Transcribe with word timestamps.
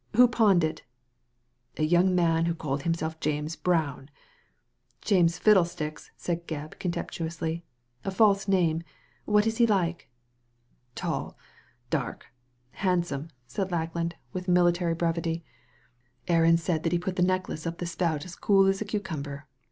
Who 0.15 0.27
pawned 0.27 0.63
it?" 0.63 0.81
"A 1.77 1.83
young 1.83 2.15
man 2.15 2.45
who 2.47 2.55
called 2.55 2.81
himself 2.81 3.19
James 3.19 3.55
Brown." 3.55 4.09
"James 5.01 5.37
Fiddlesticks," 5.37 6.09
said 6.17 6.47
Gebb, 6.47 6.79
contemptuously 6.79 7.63
—*' 7.89 8.03
a 8.03 8.09
false 8.09 8.47
name. 8.47 8.81
What 9.25 9.45
was 9.45 9.57
he 9.57 9.67
like?" 9.67 10.09
"Tall, 10.95 11.37
dark, 11.91 12.25
handsome," 12.71 13.27
said 13.45 13.71
Lackland, 13.71 14.15
with 14.33 14.45
Digitized 14.45 14.45
by 14.45 14.49
Google 14.51 14.65
THE 14.65 14.71
DIAMOND 14.71 14.73
NECKLACE 14.73 14.85
129 14.89 14.89
military 14.89 14.93
brevity. 14.95 15.43
"Aaron 16.27 16.57
said 16.57 16.81
that 16.81 16.91
he 16.91 16.97
put 16.97 17.15
the 17.15 17.21
necklace 17.21 17.67
up 17.67 17.77
the 17.77 17.85
spout 17.85 18.25
as 18.25 18.35
cool 18.35 18.65
as 18.65 18.81
a 18.81 18.85
cucumber. 18.85 19.45